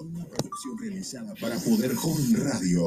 Una 0.00 0.24
producción 0.24 0.78
realizada 0.78 1.34
para 1.38 1.58
Poder 1.58 1.94
Joven 1.94 2.34
Radio. 2.42 2.86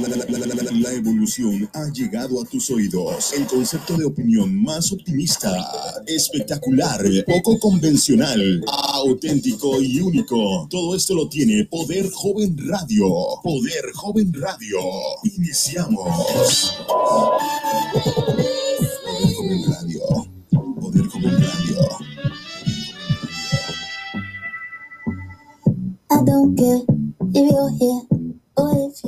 La, 0.00 0.92
evolución 0.92 1.70
ha 1.72 1.88
llegado 1.92 2.42
a 2.42 2.44
tus 2.44 2.70
oídos. 2.70 3.32
El 3.34 3.46
concepto 3.46 3.96
de 3.96 4.04
opinión 4.04 4.60
más 4.60 4.90
optimista, 4.90 5.54
espectacular, 6.06 7.04
poco 7.24 7.60
convencional, 7.60 8.64
auténtico 8.66 9.80
y 9.80 10.00
único. 10.00 10.66
Todo 10.68 10.96
esto 10.96 11.14
lo 11.14 11.28
tiene 11.28 11.64
Poder 11.66 12.10
Joven 12.10 12.56
Radio. 12.66 13.06
Poder 13.44 13.92
Joven 13.94 14.32
Radio. 14.34 14.78
Iniciamos. 15.22 16.74
Poder 19.14 19.34
Joven 19.36 19.72
Radio. 19.72 20.17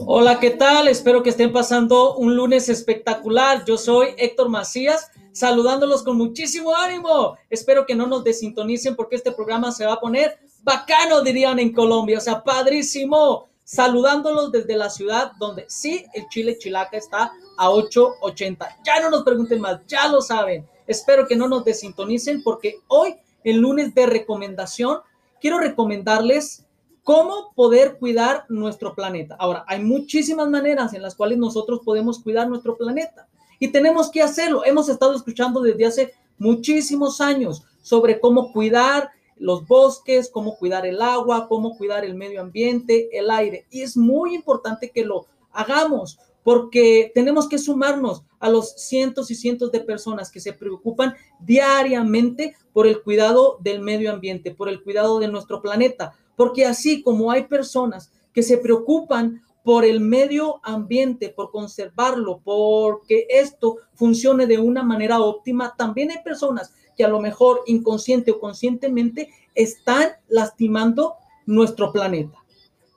Hola, 0.07 0.41
¿qué 0.41 0.51
tal? 0.51 0.89
Espero 0.89 1.23
que 1.23 1.31
estén 1.31 1.53
pasando 1.53 2.17
un 2.17 2.35
lunes 2.35 2.69
espectacular. 2.69 3.65
Yo 3.65 3.79
soy 3.79 4.09
Héctor 4.17 4.49
Macías, 4.49 5.11
saludándolos 5.33 6.03
con 6.03 6.17
muchísimo 6.17 6.75
ánimo. 6.75 7.37
Espero 7.49 7.87
que 7.87 7.95
no 7.95 8.07
nos 8.07 8.25
desintonicen 8.25 8.97
porque 8.97 9.17
este 9.17 9.31
programa 9.33 9.71
se 9.71 9.87
va 9.87 9.95
a 9.95 10.01
poner 10.01 10.39
bacano, 10.63 11.23
dirían 11.23 11.59
en 11.59 11.73
Colombia, 11.73 12.19
o 12.19 12.21
sea, 12.21 12.43
padrísimo. 12.43 13.49
Saludándolos 13.63 14.51
desde 14.51 14.77
la 14.77 14.91
ciudad 14.91 15.31
donde 15.39 15.67
sí, 15.69 16.05
el 16.15 16.29
chile 16.29 16.59
chilaca 16.59 16.97
está 16.97 17.33
a 17.57 17.71
8.80. 17.71 18.79
Ya 18.85 19.01
no 19.01 19.11
nos 19.11 19.23
pregunten 19.23 19.61
más, 19.61 19.81
ya 19.87 20.09
lo 20.09 20.21
saben. 20.21 20.67
Espero 20.89 21.29
que 21.29 21.37
no 21.37 21.47
nos 21.47 21.65
desintonicen 21.65 22.43
porque 22.43 22.81
hoy, 22.89 23.15
el 23.45 23.59
lunes 23.59 23.95
de 23.95 24.07
recomendación, 24.07 24.99
quiero 25.41 25.61
recomendarles 25.61 26.67
cómo 27.11 27.53
poder 27.57 27.99
cuidar 27.99 28.45
nuestro 28.49 28.95
planeta. 28.95 29.35
Ahora, 29.41 29.65
hay 29.67 29.83
muchísimas 29.83 30.49
maneras 30.49 30.95
en 30.95 31.03
las 31.03 31.17
cuales 31.17 31.39
nosotros 31.39 31.81
podemos 31.85 32.21
cuidar 32.21 32.49
nuestro 32.49 32.77
planeta 32.77 33.27
y 33.59 33.73
tenemos 33.73 34.13
que 34.13 34.23
hacerlo. 34.23 34.65
Hemos 34.65 34.89
estado 34.89 35.17
escuchando 35.17 35.61
desde 35.61 35.87
hace 35.87 36.15
muchísimos 36.39 37.21
años 37.21 37.65
sobre 37.83 38.21
cómo 38.21 38.53
cuidar 38.53 39.11
los 39.37 39.67
bosques, 39.67 40.31
cómo 40.31 40.57
cuidar 40.57 40.87
el 40.87 41.03
agua, 41.03 41.49
cómo 41.49 41.77
cuidar 41.77 42.05
el 42.05 42.15
medio 42.15 42.43
ambiente, 42.43 43.09
el 43.11 43.33
aire. 43.33 43.67
Y 43.71 43.83
es 43.83 43.97
muy 43.97 44.37
importante 44.37 44.93
que 44.95 45.05
lo 45.05 45.27
hagamos 45.51 46.17
porque 46.45 47.11
tenemos 47.13 47.49
que 47.49 47.59
sumarnos 47.59 48.23
a 48.39 48.49
los 48.49 48.71
cientos 48.77 49.33
y 49.33 49.35
cientos 49.35 49.73
de 49.73 49.81
personas 49.81 50.31
que 50.31 50.39
se 50.39 50.53
preocupan 50.53 51.15
diariamente 51.41 52.55
por 52.73 52.87
el 52.87 53.03
cuidado 53.03 53.59
del 53.61 53.81
medio 53.81 54.13
ambiente, 54.13 54.55
por 54.55 54.69
el 54.69 54.83
cuidado 54.83 55.19
de 55.19 55.27
nuestro 55.27 55.61
planeta. 55.61 56.15
Porque 56.41 56.65
así 56.65 57.03
como 57.03 57.31
hay 57.31 57.49
personas 57.49 58.11
que 58.33 58.43
se 58.43 58.57
preocupan 58.57 59.43
por 59.63 59.85
el 59.85 60.01
medio 60.01 60.59
ambiente, 60.63 61.29
por 61.29 61.51
conservarlo, 61.51 62.41
porque 62.43 63.27
esto 63.29 63.77
funcione 63.93 64.47
de 64.47 64.59
una 64.59 64.83
manera 64.83 65.21
óptima, 65.21 65.75
también 65.77 66.11
hay 66.11 66.23
personas 66.25 66.73
que 66.97 67.05
a 67.05 67.09
lo 67.09 67.21
mejor 67.21 67.61
inconsciente 67.67 68.31
o 68.31 68.41
conscientemente 68.41 69.29
están 69.55 70.13
lastimando 70.29 71.17
nuestro 71.45 71.93
planeta. 71.93 72.39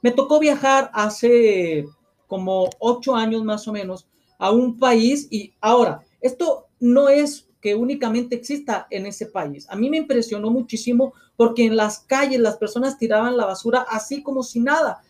Me 0.02 0.12
tocó 0.12 0.40
viajar 0.40 0.90
hace 0.94 1.86
como 2.28 2.70
ocho 2.80 3.14
años 3.14 3.44
más 3.44 3.68
o 3.68 3.74
menos 3.74 4.08
a 4.40 4.52
un 4.52 4.80
país 4.80 5.28
y 5.30 5.54
ahora, 5.60 6.02
esto 6.22 6.68
no 6.80 7.10
es 7.10 7.50
que 7.64 7.76
únicamente 7.76 8.36
exista 8.36 8.88
en 8.90 9.06
ese 9.06 9.28
país. 9.28 9.66
A 9.70 9.78
mí 9.78 9.90
me 9.90 9.96
impresionó 9.96 10.52
muchísimo 10.52 11.14
porque 11.38 11.64
en 11.64 11.78
las 11.78 12.00
calles 12.00 12.42
las 12.42 12.58
personas 12.58 12.98
tiraban 12.98 13.38
la 13.38 13.46
basura 13.46 13.86
así 13.90 14.22
como 14.22 14.44
si 14.44 14.60
nada. 14.60 15.02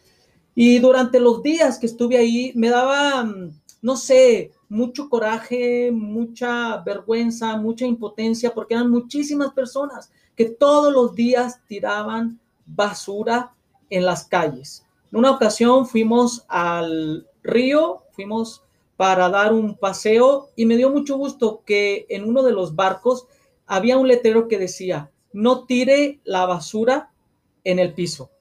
Y 0.54 0.78
durante 0.78 1.20
los 1.20 1.42
días 1.42 1.80
que 1.80 1.88
estuve 1.88 2.16
ahí 2.16 2.52
me 2.54 2.70
daba, 2.70 3.24
mm, 3.24 3.60
no 3.82 3.98
sé, 3.98 4.52
mucho 4.70 5.10
coraje, 5.10 5.92
mucha 5.92 6.78
vergüenza, 6.84 7.58
mucha 7.58 7.88
impotencia, 7.88 8.54
porque 8.54 8.76
eran 8.76 8.92
muchísimas 8.92 9.52
personas 9.54 10.12
que 10.36 10.46
todos 10.46 10.94
los 10.94 11.16
días 11.16 11.60
tiraban 11.68 12.40
basura 12.68 13.52
en 13.90 14.06
las 14.06 14.26
calles. 14.26 14.86
En 15.12 15.18
una 15.18 15.32
ocasión 15.32 15.88
fuimos 15.88 16.46
al 16.48 17.28
río, 17.42 18.04
fuimos 18.12 18.62
para 19.04 19.28
dar 19.28 19.52
un 19.52 19.76
paseo 19.76 20.52
y 20.56 20.66
me 20.66 20.78
dio 20.78 20.90
mucho 20.90 21.18
gusto 21.18 21.64
que 21.66 22.06
en 22.08 22.24
uno 22.24 22.42
de 22.42 22.54
los 22.54 22.74
barcos 22.74 23.28
había 23.66 23.98
un 23.98 24.08
letrero 24.08 24.48
que 24.48 24.58
decía, 24.58 25.12
no 25.34 25.66
tire 25.66 26.22
la 26.24 26.46
basura 26.46 27.12
en 27.66 27.80
el 27.80 27.94
piso, 27.94 28.32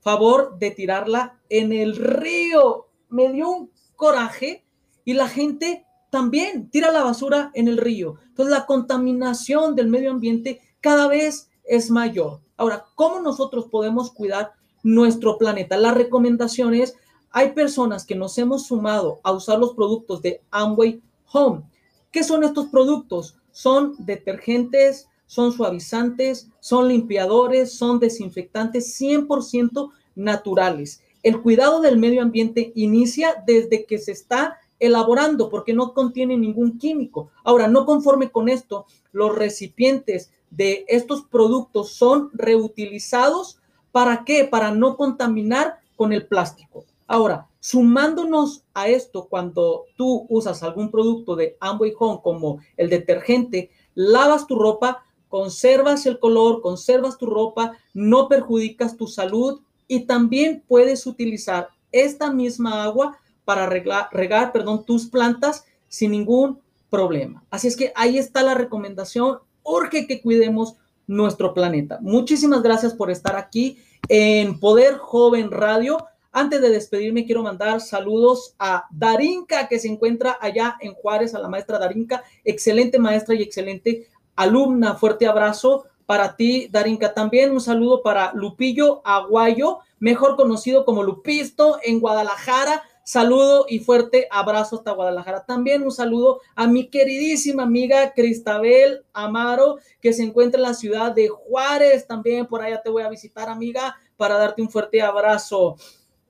favor 0.00 0.58
de 0.58 0.70
tirarla 0.70 1.40
en 1.48 1.72
el 1.72 1.96
río. 1.96 2.88
Me 3.08 3.32
dio 3.32 3.48
un 3.48 3.70
coraje 3.96 4.66
y 5.06 5.14
la 5.14 5.28
gente 5.28 5.86
también 6.10 6.68
tira 6.68 6.92
la 6.92 7.04
basura 7.04 7.50
en 7.54 7.68
el 7.68 7.78
río. 7.78 8.16
Entonces 8.26 8.52
la 8.52 8.66
contaminación 8.66 9.74
del 9.74 9.88
medio 9.88 10.10
ambiente 10.10 10.60
cada 10.82 11.08
vez 11.08 11.48
es 11.64 11.90
mayor. 11.90 12.42
Ahora, 12.58 12.84
¿cómo 12.96 13.22
nosotros 13.22 13.68
podemos 13.70 14.12
cuidar 14.12 14.52
nuestro 14.82 15.38
planeta? 15.38 15.78
La 15.78 15.94
recomendación 15.94 16.74
es, 16.74 16.96
hay 17.32 17.52
personas 17.52 18.04
que 18.04 18.14
nos 18.14 18.36
hemos 18.36 18.66
sumado 18.66 19.20
a 19.22 19.32
usar 19.32 19.58
los 19.58 19.74
productos 19.74 20.20
de 20.20 20.42
Amway 20.50 21.00
Home. 21.32 21.62
¿Qué 22.10 22.22
son 22.22 22.44
estos 22.44 22.66
productos? 22.66 23.36
Son 23.50 23.94
detergentes, 23.98 25.08
son 25.26 25.52
suavizantes, 25.52 26.48
son 26.60 26.88
limpiadores, 26.88 27.72
son 27.72 27.98
desinfectantes 27.98 29.00
100% 29.00 29.90
naturales. 30.14 31.00
El 31.22 31.40
cuidado 31.40 31.80
del 31.80 31.96
medio 31.96 32.20
ambiente 32.20 32.72
inicia 32.74 33.42
desde 33.46 33.86
que 33.86 33.98
se 33.98 34.12
está 34.12 34.58
elaborando 34.78 35.48
porque 35.48 35.72
no 35.72 35.94
contiene 35.94 36.36
ningún 36.36 36.78
químico. 36.78 37.30
Ahora, 37.44 37.66
no 37.66 37.86
conforme 37.86 38.30
con 38.30 38.50
esto, 38.50 38.84
los 39.12 39.34
recipientes 39.34 40.30
de 40.50 40.84
estos 40.88 41.22
productos 41.22 41.92
son 41.92 42.30
reutilizados. 42.34 43.58
¿Para 43.90 44.24
qué? 44.24 44.44
Para 44.44 44.72
no 44.72 44.96
contaminar 44.96 45.78
con 45.96 46.12
el 46.12 46.26
plástico. 46.26 46.84
Ahora, 47.12 47.46
sumándonos 47.60 48.64
a 48.72 48.88
esto, 48.88 49.26
cuando 49.28 49.84
tú 49.98 50.24
usas 50.30 50.62
algún 50.62 50.90
producto 50.90 51.36
de 51.36 51.58
Amway 51.60 51.92
Home 51.98 52.20
como 52.24 52.60
el 52.78 52.88
detergente, 52.88 53.70
lavas 53.94 54.46
tu 54.46 54.58
ropa, 54.58 55.04
conservas 55.28 56.06
el 56.06 56.18
color, 56.18 56.62
conservas 56.62 57.18
tu 57.18 57.26
ropa, 57.26 57.76
no 57.92 58.28
perjudicas 58.28 58.96
tu 58.96 59.06
salud 59.06 59.60
y 59.86 60.06
también 60.06 60.64
puedes 60.66 61.06
utilizar 61.06 61.68
esta 61.92 62.32
misma 62.32 62.82
agua 62.82 63.18
para 63.44 63.66
regar, 63.66 64.50
perdón, 64.50 64.86
tus 64.86 65.04
plantas 65.04 65.66
sin 65.88 66.12
ningún 66.12 66.60
problema. 66.88 67.44
Así 67.50 67.68
es 67.68 67.76
que 67.76 67.92
ahí 67.94 68.16
está 68.16 68.42
la 68.42 68.54
recomendación. 68.54 69.40
Urge 69.64 70.06
que 70.06 70.22
cuidemos 70.22 70.76
nuestro 71.06 71.52
planeta. 71.52 71.98
Muchísimas 72.00 72.62
gracias 72.62 72.94
por 72.94 73.10
estar 73.10 73.36
aquí 73.36 73.76
en 74.08 74.58
Poder 74.58 74.96
Joven 74.96 75.50
Radio. 75.50 75.98
Antes 76.34 76.62
de 76.62 76.70
despedirme, 76.70 77.26
quiero 77.26 77.42
mandar 77.42 77.82
saludos 77.82 78.54
a 78.58 78.86
Darinka, 78.90 79.68
que 79.68 79.78
se 79.78 79.88
encuentra 79.88 80.38
allá 80.40 80.78
en 80.80 80.94
Juárez, 80.94 81.34
a 81.34 81.38
la 81.38 81.48
maestra 81.48 81.78
Darinka, 81.78 82.24
excelente 82.42 82.98
maestra 82.98 83.34
y 83.34 83.42
excelente 83.42 84.08
alumna. 84.34 84.94
Fuerte 84.94 85.26
abrazo 85.26 85.84
para 86.06 86.34
ti, 86.34 86.68
Darinka. 86.70 87.12
También 87.12 87.52
un 87.52 87.60
saludo 87.60 88.02
para 88.02 88.32
Lupillo 88.32 89.02
Aguayo, 89.04 89.80
mejor 89.98 90.36
conocido 90.36 90.86
como 90.86 91.02
Lupisto 91.02 91.78
en 91.82 92.00
Guadalajara. 92.00 92.82
Saludo 93.04 93.66
y 93.68 93.80
fuerte 93.80 94.26
abrazo 94.30 94.76
hasta 94.76 94.92
Guadalajara. 94.92 95.44
También 95.44 95.82
un 95.82 95.90
saludo 95.90 96.40
a 96.54 96.66
mi 96.66 96.88
queridísima 96.88 97.64
amiga 97.64 98.14
Cristabel 98.14 99.04
Amaro, 99.12 99.78
que 100.00 100.14
se 100.14 100.22
encuentra 100.22 100.58
en 100.58 100.62
la 100.62 100.74
ciudad 100.74 101.12
de 101.12 101.28
Juárez. 101.28 102.06
También 102.06 102.46
por 102.46 102.62
allá 102.62 102.80
te 102.80 102.88
voy 102.88 103.02
a 103.02 103.10
visitar, 103.10 103.50
amiga, 103.50 103.96
para 104.16 104.38
darte 104.38 104.62
un 104.62 104.70
fuerte 104.70 105.02
abrazo. 105.02 105.76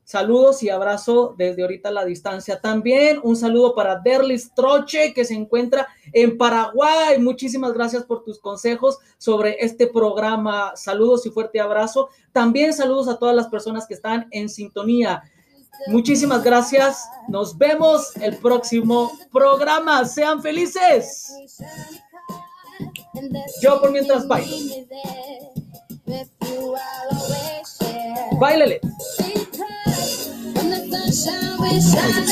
Saludos 0.04 0.62
y 0.62 0.68
abrazo 0.68 1.34
desde 1.38 1.62
ahorita 1.62 1.88
a 1.88 1.92
la 1.92 2.04
distancia. 2.04 2.60
También 2.60 3.20
un 3.22 3.36
saludo 3.36 3.74
para 3.74 4.00
Derlis 4.00 4.52
Troche, 4.54 5.14
que 5.14 5.24
se 5.24 5.34
encuentra 5.34 5.86
en 6.12 6.36
Paraguay. 6.36 7.18
Muchísimas 7.18 7.72
gracias 7.72 8.04
por 8.04 8.24
tus 8.24 8.38
consejos 8.38 8.98
sobre 9.16 9.56
este 9.64 9.86
programa. 9.86 10.72
Saludos 10.74 11.24
y 11.26 11.30
fuerte 11.30 11.60
abrazo. 11.60 12.08
También 12.32 12.74
saludos 12.74 13.08
a 13.08 13.18
todas 13.18 13.34
las 13.34 13.48
personas 13.48 13.86
que 13.86 13.94
están 13.94 14.26
en 14.32 14.48
sintonía. 14.48 15.22
Muchísimas 15.86 16.42
gracias. 16.42 17.08
Nos 17.28 17.56
vemos 17.56 18.16
el 18.16 18.36
próximo 18.36 19.12
programa. 19.32 20.04
Sean 20.04 20.42
felices. 20.42 21.32
Yo 23.62 23.80
por 23.80 23.92
mientras 23.92 24.26
bailo. 24.26 24.86
Báilele. 28.38 28.80
the 30.92 31.10
sun 31.10 31.58
will 31.58 31.80
shine. 31.80 32.22